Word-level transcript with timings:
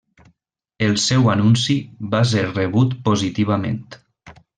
El 0.85 0.95
seu 1.01 1.27
anunci 1.33 1.75
va 2.15 2.21
ser 2.31 2.45
rebut 2.47 2.95
positivament. 3.11 3.79